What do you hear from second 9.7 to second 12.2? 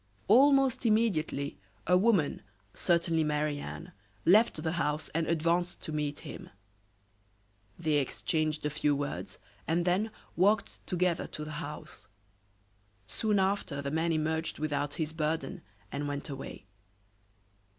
then walked together to the house.